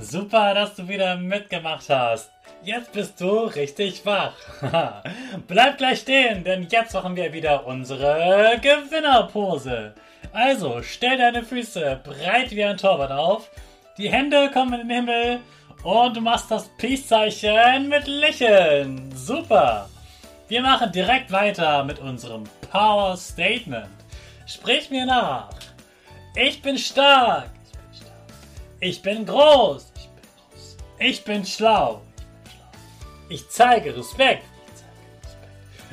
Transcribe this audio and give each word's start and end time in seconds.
Super, 0.00 0.54
dass 0.54 0.74
du 0.76 0.88
wieder 0.88 1.16
mitgemacht 1.16 1.88
hast. 1.90 2.30
Jetzt 2.62 2.92
bist 2.92 3.20
du 3.20 3.40
richtig 3.40 4.04
wach. 4.06 4.32
Bleib 5.46 5.76
gleich 5.76 6.00
stehen, 6.00 6.42
denn 6.42 6.66
jetzt 6.70 6.94
machen 6.94 7.16
wir 7.16 7.32
wieder 7.32 7.66
unsere 7.66 8.58
Gewinnerpose. 8.62 9.94
Also, 10.32 10.80
stell 10.82 11.18
deine 11.18 11.42
Füße 11.42 12.00
breit 12.02 12.50
wie 12.52 12.64
ein 12.64 12.78
Torwart 12.78 13.12
auf, 13.12 13.50
die 13.98 14.10
Hände 14.10 14.50
kommen 14.50 14.80
in 14.80 14.88
den 14.88 14.96
Himmel 14.96 15.40
und 15.82 16.16
du 16.16 16.20
machst 16.22 16.50
das 16.50 16.70
Peace-Zeichen 16.78 17.88
mit 17.88 18.06
Lächeln. 18.06 19.12
Super. 19.14 19.88
Wir 20.48 20.62
machen 20.62 20.92
direkt 20.92 21.30
weiter 21.30 21.84
mit 21.84 21.98
unserem 21.98 22.44
Power 22.70 23.16
Statement. 23.16 23.88
Sprich 24.46 24.90
mir 24.90 25.04
nach. 25.04 25.50
Ich 26.34 26.62
bin 26.62 26.78
stark. 26.78 27.50
Ich 28.80 29.02
bin 29.02 29.26
groß. 29.26 29.89
Ich 31.02 31.24
bin 31.24 31.46
schlau. 31.46 32.02
Ich 33.30 33.48
zeige 33.48 33.96
Respekt. 33.96 34.44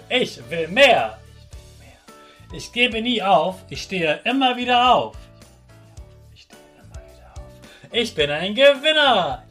Ich 0.10 0.38
will 0.50 0.68
mehr. 0.68 1.18
Ich 2.52 2.74
gebe 2.74 3.02
nie 3.02 3.22
auf. 3.22 3.56
Ich 3.70 3.84
stehe 3.84 4.20
immer 4.26 4.58
wieder 4.58 4.94
auf. 4.94 5.16
Ich 7.94 8.14
bin 8.14 8.30
ein 8.30 8.54
Gewinner. 8.54 9.44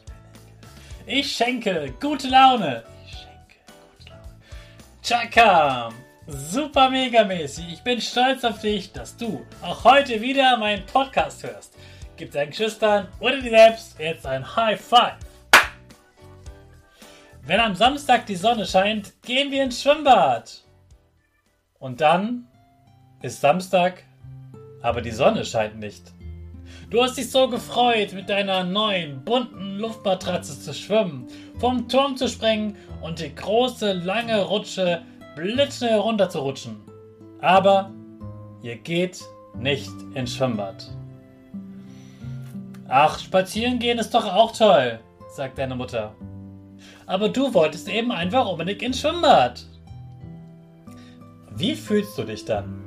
Ich 1.07 1.33
schenke 1.35 1.95
gute 2.01 2.29
Laune. 2.29 2.85
Chaka. 5.03 5.89
Super 6.27 6.91
mega 6.91 7.25
mäßig. 7.25 7.73
Ich 7.73 7.83
bin 7.83 7.99
stolz 8.03 8.45
auf 8.45 8.61
dich, 8.61 8.93
dass 8.93 9.17
du 9.17 9.47
auch 9.63 9.85
heute 9.85 10.21
wieder 10.21 10.59
meinen 10.59 10.85
Podcast 10.85 11.43
hörst. 11.45 11.73
Gib 12.19 12.33
deinen 12.33 12.51
Geschwistern 12.51 13.09
oder 13.21 13.41
dir 13.41 13.51
selbst 13.51 13.99
jetzt 13.99 14.27
ein 14.27 14.55
High 14.55 14.79
Five. 14.79 15.26
Wenn 17.47 17.61
am 17.61 17.77
Samstag 17.77 18.27
die 18.27 18.35
Sonne 18.35 18.67
scheint, 18.67 19.23
gehen 19.23 19.53
wir 19.53 19.63
ins 19.63 19.81
Schwimmbad. 19.81 20.65
Und 21.79 22.01
dann 22.01 22.49
ist 23.23 23.41
Samstag, 23.41 24.03
aber 24.83 25.01
die 25.01 25.13
Sonne 25.13 25.45
scheint 25.45 25.79
nicht. 25.79 26.13
Du 26.91 27.01
hast 27.01 27.17
dich 27.17 27.31
so 27.31 27.49
gefreut, 27.49 28.15
mit 28.15 28.29
deiner 28.29 28.65
neuen, 28.65 29.23
bunten 29.25 29.79
Luftmatratze 29.79 30.61
zu 30.61 30.75
schwimmen, 30.75 31.29
vom 31.61 31.89
Turm 31.89 32.17
zu 32.17 32.29
springen 32.29 32.77
und 33.01 33.21
die 33.21 33.33
große, 33.33 33.93
lange 33.93 34.43
Rutsche 34.43 35.03
blitzschnell 35.37 36.01
runterzurutschen. 36.01 36.81
Aber 37.41 37.93
ihr 38.61 38.75
geht 38.75 39.21
nicht 39.57 39.93
ins 40.15 40.35
Schwimmbad. 40.35 40.89
Ach, 42.89 43.21
spazieren 43.21 43.79
gehen 43.79 44.01
ist 44.01 44.15
doch 44.15 44.27
auch 44.27 44.51
toll, 44.51 44.99
sagt 45.29 45.59
deine 45.59 45.77
Mutter 45.77 46.13
aber 47.07 47.29
du 47.29 47.53
wolltest 47.55 47.89
eben 47.89 48.13
einfach 48.13 48.47
unbedingt 48.47 48.83
ins 48.83 49.01
Schwimmbad. 49.01 49.65
Wie 51.55 51.75
fühlst 51.75 52.17
du 52.19 52.25
dich 52.25 52.45
dann? 52.45 52.83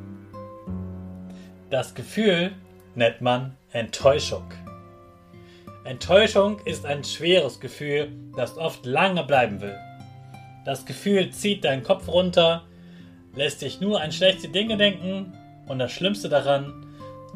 Das 1.70 1.94
Gefühl 1.94 2.52
nennt 2.96 3.22
man 3.22 3.56
Enttäuschung. 3.72 4.44
Enttäuschung 5.84 6.60
ist 6.66 6.86
ein 6.86 7.04
schweres 7.04 7.60
Gefühl, 7.60 8.12
das 8.36 8.58
oft 8.58 8.86
lange 8.86 9.24
bleiben 9.24 9.62
will. 9.62 9.78
Das 10.66 10.86
Gefühl 10.86 11.32
zieht 11.32 11.64
deinen 11.66 11.84
Kopf 11.84 12.08
runter, 12.08 12.64
lässt 13.36 13.62
dich 13.62 13.82
nur 13.82 14.02
an 14.02 14.12
schlechte 14.12 14.50
Dinge 14.50 14.78
denken 14.78 15.34
und 15.68 15.80
das 15.80 15.92
Schlimmste 15.92 16.30
daran, 16.30 16.86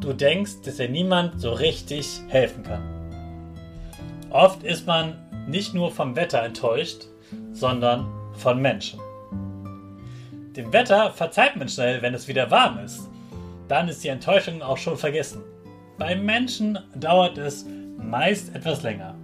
du 0.00 0.12
denkst, 0.12 0.62
dass 0.64 0.76
dir 0.76 0.88
niemand 0.88 1.40
so 1.40 1.52
richtig 1.52 2.06
helfen 2.28 2.62
kann. 2.62 2.82
Oft 4.30 4.62
ist 4.62 4.86
man 4.86 5.16
nicht 5.46 5.74
nur 5.74 5.90
vom 5.90 6.16
Wetter 6.16 6.42
enttäuscht, 6.42 7.06
sondern 7.52 8.06
von 8.34 8.60
Menschen. 8.60 9.00
Dem 10.56 10.72
Wetter 10.72 11.10
verzeiht 11.10 11.56
man 11.56 11.68
schnell, 11.68 12.00
wenn 12.02 12.14
es 12.14 12.28
wieder 12.28 12.50
warm 12.50 12.78
ist. 12.78 13.08
Dann 13.68 13.88
ist 13.88 14.04
die 14.04 14.08
Enttäuschung 14.08 14.62
auch 14.62 14.76
schon 14.76 14.96
vergessen. 14.96 15.42
Beim 15.98 16.24
Menschen 16.24 16.78
dauert 16.94 17.38
es 17.38 17.66
meist 17.98 18.54
etwas 18.54 18.82
länger. 18.82 19.14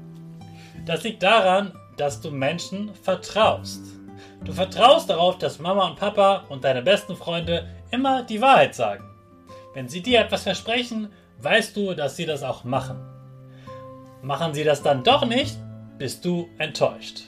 Das 0.87 1.03
liegt 1.05 1.23
daran, 1.23 1.73
dass 1.97 2.21
du 2.21 2.31
Menschen 2.31 2.95
vertraust. 2.95 3.83
Du 4.45 4.53
vertraust 4.53 5.11
darauf, 5.11 5.39
dass 5.39 5.59
Mama 5.59 5.87
und 5.87 5.99
Papa 5.99 6.45
und 6.49 6.65
deine 6.65 6.83
besten 6.83 7.15
Freunde 7.15 7.69
immer 7.91 8.23
die 8.23 8.41
Wahrheit 8.41 8.75
sagen. 8.75 9.05
Wenn 9.75 9.89
sie 9.89 10.03
dir 10.03 10.21
etwas 10.21 10.45
versprechen, 10.45 11.13
weißt 11.39 11.77
du, 11.77 11.95
dass 11.95 12.17
sie 12.17 12.27
das 12.27 12.43
auch 12.43 12.65
machen. 12.65 13.01
Machen 14.23 14.55
sie 14.55 14.65
das 14.65 14.83
dann 14.83 15.05
doch 15.05 15.27
nicht, 15.27 15.57
bist 16.01 16.25
du 16.25 16.49
enttäuscht. 16.57 17.25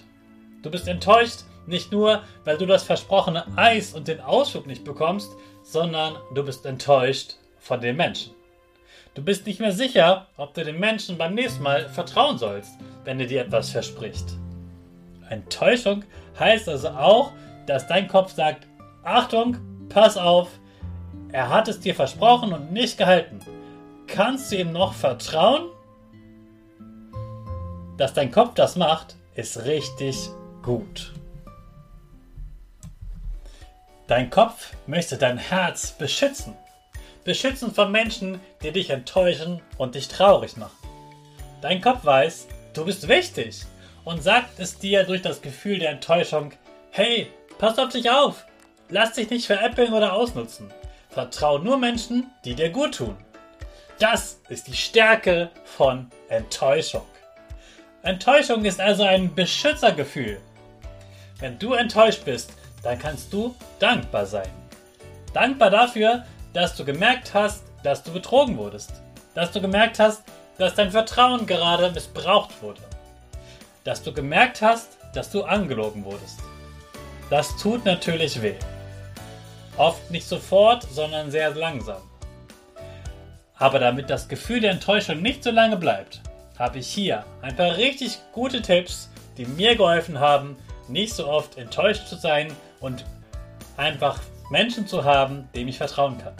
Du 0.62 0.70
bist 0.70 0.88
enttäuscht 0.88 1.40
nicht 1.66 1.92
nur, 1.92 2.22
weil 2.44 2.56
du 2.56 2.64
das 2.64 2.82
versprochene 2.82 3.44
Eis 3.54 3.92
und 3.92 4.08
den 4.08 4.18
Ausflug 4.22 4.66
nicht 4.66 4.82
bekommst, 4.82 5.30
sondern 5.62 6.16
du 6.34 6.42
bist 6.42 6.64
enttäuscht 6.64 7.34
von 7.58 7.82
den 7.82 7.96
Menschen. 7.96 8.32
Du 9.12 9.22
bist 9.22 9.46
nicht 9.46 9.60
mehr 9.60 9.72
sicher, 9.72 10.26
ob 10.38 10.54
du 10.54 10.64
den 10.64 10.80
Menschen 10.80 11.18
beim 11.18 11.34
nächsten 11.34 11.62
Mal 11.62 11.86
vertrauen 11.90 12.38
sollst, 12.38 12.78
wenn 13.04 13.20
er 13.20 13.26
dir 13.26 13.42
etwas 13.42 13.68
verspricht. 13.68 14.24
Enttäuschung 15.28 16.04
heißt 16.38 16.66
also 16.66 16.88
auch, 16.88 17.32
dass 17.66 17.86
dein 17.88 18.08
Kopf 18.08 18.32
sagt, 18.32 18.66
Achtung, 19.04 19.58
pass 19.90 20.16
auf, 20.16 20.48
er 21.30 21.50
hat 21.50 21.68
es 21.68 21.78
dir 21.78 21.94
versprochen 21.94 22.54
und 22.54 22.72
nicht 22.72 22.96
gehalten. 22.96 23.40
Kannst 24.06 24.50
du 24.50 24.56
ihm 24.56 24.72
noch 24.72 24.94
vertrauen? 24.94 25.66
Dass 27.96 28.14
dein 28.14 28.30
Kopf 28.30 28.54
das 28.54 28.76
macht, 28.76 29.16
ist 29.34 29.64
richtig 29.64 30.16
gut. 30.62 31.12
Dein 34.06 34.30
Kopf 34.30 34.72
möchte 34.86 35.16
dein 35.16 35.38
Herz 35.38 35.92
beschützen. 35.92 36.54
Beschützen 37.24 37.72
von 37.72 37.92
Menschen, 37.92 38.40
die 38.62 38.72
dich 38.72 38.90
enttäuschen 38.90 39.62
und 39.78 39.94
dich 39.94 40.08
traurig 40.08 40.56
machen. 40.56 40.76
Dein 41.60 41.80
Kopf 41.80 42.04
weiß, 42.04 42.48
du 42.74 42.84
bist 42.84 43.08
wichtig 43.08 43.64
und 44.04 44.22
sagt 44.22 44.58
es 44.58 44.78
dir 44.78 45.04
durch 45.04 45.22
das 45.22 45.40
Gefühl 45.40 45.78
der 45.78 45.90
Enttäuschung, 45.90 46.52
hey, 46.90 47.30
pass 47.58 47.78
auf 47.78 47.90
dich 47.90 48.10
auf, 48.10 48.44
lass 48.88 49.12
dich 49.12 49.30
nicht 49.30 49.46
veräppeln 49.46 49.92
oder 49.92 50.14
ausnutzen. 50.14 50.72
Vertrau 51.10 51.58
nur 51.58 51.78
Menschen, 51.78 52.30
die 52.44 52.54
dir 52.54 52.70
gut 52.70 52.96
tun. 52.96 53.16
Das 53.98 54.40
ist 54.48 54.66
die 54.66 54.76
Stärke 54.76 55.50
von 55.64 56.10
Enttäuschung. 56.28 57.06
Enttäuschung 58.02 58.64
ist 58.64 58.80
also 58.80 59.04
ein 59.04 59.32
Beschützergefühl. 59.32 60.40
Wenn 61.38 61.56
du 61.60 61.74
enttäuscht 61.74 62.24
bist, 62.24 62.52
dann 62.82 62.98
kannst 62.98 63.32
du 63.32 63.54
dankbar 63.78 64.26
sein. 64.26 64.48
Dankbar 65.32 65.70
dafür, 65.70 66.24
dass 66.52 66.74
du 66.74 66.84
gemerkt 66.84 67.32
hast, 67.32 67.62
dass 67.84 68.02
du 68.02 68.12
betrogen 68.12 68.56
wurdest. 68.56 68.92
Dass 69.34 69.52
du 69.52 69.60
gemerkt 69.60 70.00
hast, 70.00 70.24
dass 70.58 70.74
dein 70.74 70.90
Vertrauen 70.90 71.46
gerade 71.46 71.92
missbraucht 71.92 72.60
wurde. 72.60 72.80
Dass 73.84 74.02
du 74.02 74.12
gemerkt 74.12 74.62
hast, 74.62 74.98
dass 75.14 75.30
du 75.30 75.44
angelogen 75.44 76.04
wurdest. 76.04 76.40
Das 77.30 77.56
tut 77.56 77.84
natürlich 77.84 78.42
weh. 78.42 78.56
Oft 79.76 80.10
nicht 80.10 80.26
sofort, 80.26 80.82
sondern 80.90 81.30
sehr 81.30 81.50
langsam. 81.54 82.02
Aber 83.58 83.78
damit 83.78 84.10
das 84.10 84.26
Gefühl 84.26 84.60
der 84.60 84.72
Enttäuschung 84.72 85.22
nicht 85.22 85.44
so 85.44 85.52
lange 85.52 85.76
bleibt, 85.76 86.20
habe 86.58 86.78
ich 86.78 86.88
hier 86.88 87.24
ein 87.40 87.56
paar 87.56 87.76
richtig 87.76 88.18
gute 88.32 88.62
Tipps, 88.62 89.10
die 89.36 89.46
mir 89.46 89.76
geholfen 89.76 90.20
haben, 90.20 90.56
nicht 90.88 91.14
so 91.14 91.26
oft 91.26 91.56
enttäuscht 91.56 92.06
zu 92.06 92.16
sein 92.16 92.52
und 92.80 93.04
einfach 93.76 94.20
Menschen 94.50 94.86
zu 94.86 95.04
haben, 95.04 95.48
dem 95.54 95.68
ich 95.68 95.78
vertrauen 95.78 96.18
kann. 96.18 96.34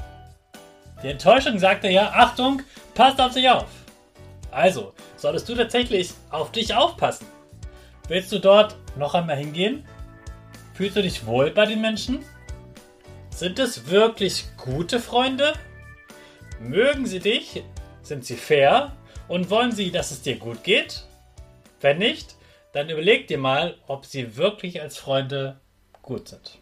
Die 1.03 1.09
Enttäuschung 1.09 1.59
sagte 1.59 1.89
ja, 1.89 2.13
Achtung, 2.15 2.63
passt 2.95 3.21
auf 3.21 3.33
sich 3.33 3.49
auf. 3.49 3.67
Also, 4.51 4.93
solltest 5.17 5.49
du 5.49 5.55
tatsächlich 5.55 6.13
auf 6.31 6.53
dich 6.53 6.75
aufpassen. 6.75 7.27
Willst 8.09 8.31
du 8.31 8.39
dort 8.39 8.77
noch 8.97 9.15
einmal 9.15 9.37
hingehen? 9.37 9.85
Fühlst 10.75 10.97
du 10.97 11.03
dich 11.03 11.27
wohl 11.27 11.51
bei 11.51 11.65
den 11.65 11.81
Menschen? 11.81 12.25
Sind 13.31 13.59
es 13.59 13.89
wirklich 13.89 14.45
gute 14.59 15.01
Freunde? 15.01 15.55
Mögen 16.61 17.07
sie 17.07 17.19
dich? 17.19 17.65
Sind 18.03 18.25
sie 18.25 18.37
fair? 18.37 18.93
Und 19.33 19.49
wollen 19.49 19.73
sie, 19.73 19.91
dass 19.91 20.11
es 20.11 20.21
dir 20.21 20.37
gut 20.37 20.63
geht? 20.63 21.05
Wenn 21.81 21.97
nicht, 21.97 22.35
dann 22.75 22.91
überleg 22.91 23.29
dir 23.29 23.39
mal, 23.39 23.79
ob 23.87 24.05
sie 24.05 24.37
wirklich 24.37 24.83
als 24.83 24.99
Freunde 24.99 25.59
gut 26.03 26.29
sind. 26.29 26.59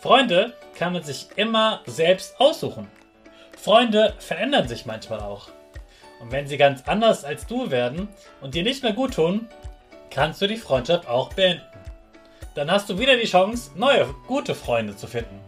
Freunde 0.00 0.54
kann 0.76 0.92
man 0.92 1.02
sich 1.02 1.26
immer 1.34 1.82
selbst 1.84 2.38
aussuchen. 2.38 2.86
Freunde 3.58 4.14
verändern 4.20 4.68
sich 4.68 4.86
manchmal 4.86 5.18
auch. 5.18 5.48
Und 6.20 6.30
wenn 6.30 6.46
sie 6.46 6.58
ganz 6.58 6.84
anders 6.86 7.24
als 7.24 7.48
du 7.48 7.72
werden 7.72 8.06
und 8.40 8.54
dir 8.54 8.62
nicht 8.62 8.84
mehr 8.84 8.92
gut 8.92 9.14
tun, 9.14 9.48
kannst 10.10 10.40
du 10.40 10.46
die 10.46 10.58
Freundschaft 10.58 11.08
auch 11.08 11.32
beenden. 11.32 11.66
Dann 12.54 12.70
hast 12.70 12.88
du 12.88 13.00
wieder 13.00 13.16
die 13.16 13.26
Chance, 13.26 13.72
neue, 13.74 14.14
gute 14.28 14.54
Freunde 14.54 14.96
zu 14.96 15.08
finden. 15.08 15.40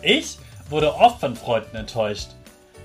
Ich 0.00 0.38
wurde 0.70 0.94
oft 0.94 1.20
von 1.20 1.36
Freunden 1.36 1.76
enttäuscht. 1.76 2.28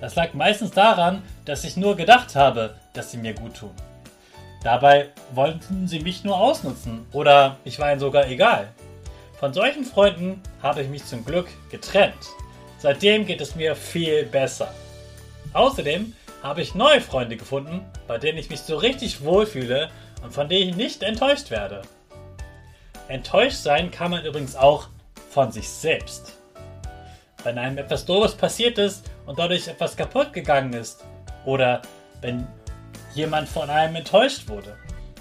Das 0.01 0.15
lag 0.15 0.33
meistens 0.33 0.71
daran, 0.71 1.21
dass 1.45 1.63
ich 1.63 1.77
nur 1.77 1.95
gedacht 1.95 2.36
habe, 2.36 2.75
dass 2.94 3.12
sie 3.12 3.18
mir 3.18 3.36
gut 3.36 3.56
tun. 3.56 3.71
Dabei 4.63 5.09
wollten 5.33 5.88
sie 5.88 6.00
mich 6.00 6.24
nur 6.24 6.38
ausnutzen 6.38 7.06
oder 7.13 7.57
ich 7.63 7.80
war 7.80 7.92
ihnen 7.92 8.00
sogar 8.00 8.27
egal. 8.27 8.68
Von 9.39 9.53
solchen 9.53 9.86
Freunden 9.86 10.42
habe 10.62 10.81
ich 10.81 10.89
mich 10.89 11.06
zum 11.06 11.24
Glück 11.24 11.48
getrennt. 11.69 12.30
Seitdem 12.80 13.27
geht 13.27 13.42
es 13.42 13.56
mir 13.56 13.75
viel 13.75 14.25
besser. 14.25 14.74
Außerdem 15.53 16.15
habe 16.42 16.62
ich 16.62 16.74
neue 16.74 17.01
Freunde 17.01 17.38
gefunden, 17.38 17.86
bei 18.07 18.18
denen 18.18 18.39
ich 18.39 18.50
mich 18.50 18.62
so 18.62 18.77
richtig 18.77 19.24
wohlfühle 19.24 19.89
und 20.24 20.33
von 20.33 20.50
denen 20.50 20.71
ich 20.71 20.75
nicht 20.75 21.03
enttäuscht 21.03 21.51
werde. 21.51 21.83
Enttäuscht 23.07 23.57
sein 23.57 23.92
kann 23.92 24.09
man 24.09 24.25
übrigens 24.25 24.56
auch 24.56 24.88
von 25.30 25.51
sich 25.51 25.69
selbst. 25.69 26.40
Wenn 27.43 27.57
einem 27.57 27.77
etwas 27.77 28.05
Doofes 28.05 28.35
passiert 28.35 28.77
ist 28.77 29.09
und 29.25 29.39
dadurch 29.39 29.67
etwas 29.67 29.95
kaputt 29.95 30.31
gegangen 30.33 30.73
ist 30.73 31.03
oder 31.45 31.81
wenn 32.21 32.47
jemand 33.13 33.49
von 33.49 33.69
einem 33.69 33.95
enttäuscht 33.95 34.47
wurde, 34.47 34.75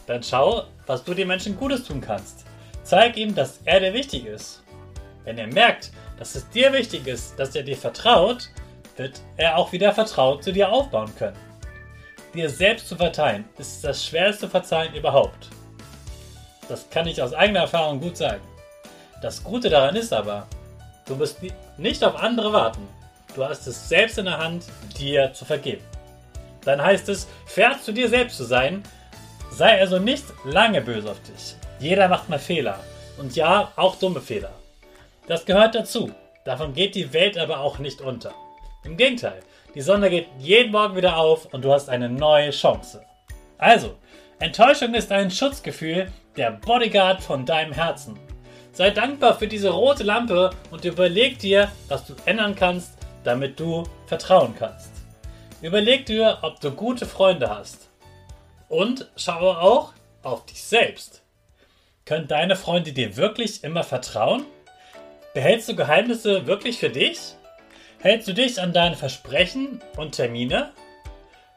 dann 0.06 0.22
schau, 0.22 0.64
was 0.86 1.04
du 1.04 1.14
den 1.14 1.28
Menschen 1.28 1.56
Gutes 1.56 1.84
tun 1.84 2.00
kannst. 2.00 2.44
Zeig 2.82 3.16
ihm, 3.16 3.34
dass 3.34 3.60
er 3.64 3.80
dir 3.80 3.94
wichtig 3.94 4.26
ist. 4.26 4.62
Wenn 5.24 5.38
er 5.38 5.46
merkt, 5.46 5.92
dass 6.18 6.34
es 6.34 6.48
dir 6.50 6.72
wichtig 6.72 7.06
ist, 7.06 7.38
dass 7.38 7.54
er 7.54 7.62
dir 7.62 7.76
vertraut, 7.76 8.48
wird 8.96 9.20
er 9.36 9.56
auch 9.56 9.72
wieder 9.72 9.92
Vertrauen 9.92 10.42
zu 10.42 10.52
dir 10.52 10.70
aufbauen 10.70 11.14
können. 11.16 11.36
Dir 12.34 12.50
selbst 12.50 12.88
zu 12.88 12.96
verzeihen, 12.96 13.44
ist 13.58 13.82
das 13.82 14.04
schwerste 14.04 14.48
Verzeihen 14.48 14.94
überhaupt. 14.94 15.48
Das 16.68 16.88
kann 16.90 17.06
ich 17.06 17.20
aus 17.20 17.32
eigener 17.32 17.60
Erfahrung 17.60 18.00
gut 18.00 18.16
sagen. 18.16 18.42
Das 19.22 19.42
Gute 19.42 19.68
daran 19.68 19.96
ist 19.96 20.12
aber, 20.12 20.46
du 21.06 21.16
musst 21.16 21.38
nicht 21.76 22.04
auf 22.04 22.16
andere 22.16 22.52
warten. 22.52 22.86
Du 23.34 23.44
hast 23.44 23.66
es 23.66 23.88
selbst 23.88 24.18
in 24.18 24.24
der 24.24 24.38
Hand, 24.38 24.64
dir 24.98 25.32
zu 25.32 25.44
vergeben. 25.44 25.84
Dann 26.64 26.82
heißt 26.82 27.08
es, 27.08 27.28
fair 27.46 27.76
zu 27.82 27.92
dir 27.92 28.08
selbst 28.08 28.36
zu 28.36 28.44
sein. 28.44 28.82
Sei 29.50 29.80
also 29.80 29.98
nicht 29.98 30.24
lange 30.44 30.80
böse 30.80 31.10
auf 31.10 31.20
dich. 31.22 31.56
Jeder 31.78 32.08
macht 32.08 32.28
mal 32.28 32.38
Fehler. 32.38 32.80
Und 33.18 33.36
ja, 33.36 33.72
auch 33.76 33.96
dumme 33.96 34.20
Fehler. 34.20 34.52
Das 35.26 35.44
gehört 35.44 35.74
dazu. 35.74 36.12
Davon 36.44 36.72
geht 36.72 36.94
die 36.94 37.12
Welt 37.12 37.38
aber 37.38 37.60
auch 37.60 37.78
nicht 37.78 38.00
unter. 38.00 38.32
Im 38.84 38.96
Gegenteil, 38.96 39.40
die 39.74 39.82
Sonne 39.82 40.10
geht 40.10 40.26
jeden 40.38 40.72
Morgen 40.72 40.96
wieder 40.96 41.16
auf 41.16 41.46
und 41.52 41.64
du 41.64 41.72
hast 41.72 41.88
eine 41.88 42.08
neue 42.08 42.50
Chance. 42.50 43.04
Also, 43.58 43.96
Enttäuschung 44.38 44.94
ist 44.94 45.12
ein 45.12 45.30
Schutzgefühl, 45.30 46.10
der 46.36 46.52
Bodyguard 46.52 47.22
von 47.22 47.44
deinem 47.44 47.72
Herzen. 47.72 48.18
Sei 48.72 48.90
dankbar 48.90 49.38
für 49.38 49.48
diese 49.48 49.70
rote 49.70 50.04
Lampe 50.04 50.50
und 50.70 50.84
überleg 50.84 51.38
dir, 51.38 51.70
was 51.88 52.06
du 52.06 52.14
ändern 52.24 52.54
kannst, 52.54 52.92
damit 53.24 53.58
du 53.58 53.84
vertrauen 54.06 54.54
kannst. 54.58 54.92
Überleg 55.60 56.06
dir, 56.06 56.38
ob 56.42 56.60
du 56.60 56.70
gute 56.70 57.04
Freunde 57.04 57.50
hast. 57.50 57.88
Und 58.68 59.10
schaue 59.16 59.58
auch 59.58 59.92
auf 60.22 60.46
dich 60.46 60.62
selbst. 60.62 61.22
Können 62.04 62.28
deine 62.28 62.56
Freunde 62.56 62.92
dir 62.92 63.16
wirklich 63.16 63.64
immer 63.64 63.82
vertrauen? 63.82 64.44
Behältst 65.34 65.68
du 65.68 65.76
Geheimnisse 65.76 66.46
wirklich 66.46 66.78
für 66.78 66.90
dich? 66.90 67.18
Hältst 68.00 68.28
du 68.28 68.32
dich 68.32 68.60
an 68.60 68.72
deine 68.72 68.96
Versprechen 68.96 69.82
und 69.96 70.12
Termine? 70.12 70.72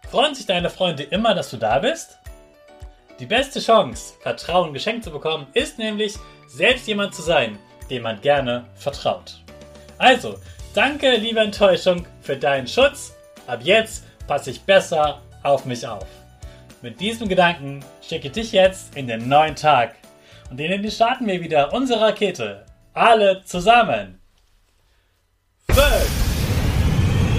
Freuen 0.10 0.36
sich 0.36 0.46
deine 0.46 0.70
Freunde 0.70 1.04
immer, 1.04 1.34
dass 1.34 1.50
du 1.52 1.58
da 1.58 1.80
bist? 1.80 2.20
Die 3.20 3.26
beste 3.26 3.60
Chance, 3.60 4.16
Vertrauen 4.22 4.74
geschenkt 4.74 5.06
zu 5.06 5.12
bekommen, 5.12 5.48
ist 5.54 5.78
nämlich, 5.78 6.16
selbst 6.54 6.88
jemand 6.88 7.14
zu 7.16 7.22
sein, 7.22 7.58
dem 7.90 8.04
man 8.04 8.22
gerne 8.22 8.66
vertraut. 8.76 9.42
Also, 9.98 10.36
danke, 10.74 11.16
liebe 11.18 11.40
Enttäuschung, 11.40 12.06
für 12.22 12.38
deinen 12.38 12.68
Schutz 12.68 13.14
Ab 13.46 13.60
jetzt 13.64 14.06
passe 14.26 14.52
ich 14.52 14.62
besser 14.62 15.22
auf 15.44 15.66
mich 15.66 15.86
auf. 15.86 16.08
Mit 16.82 17.00
diesem 17.00 17.28
Gedanken 17.28 17.84
schicke 18.02 18.28
ich 18.28 18.34
dich 18.34 18.52
jetzt 18.54 18.96
in 18.96 19.08
den 19.08 19.28
neuen 19.28 19.56
Tag. 19.56 19.96
Und 20.50 20.58
den 20.58 20.90
starten 20.92 21.28
wir 21.28 21.42
wieder 21.42 21.74
unsere 21.74 22.02
Rakete. 22.02 22.66
Alle 22.94 23.44
zusammen. 23.44 24.20
5, 25.70 25.80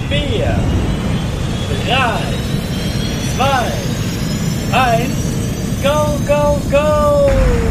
4, 0.09 0.59
3, 1.87 2.21
2, 3.37 4.79
1, 4.79 5.11
go, 5.83 6.19
go, 6.27 6.61
go! 6.71 7.64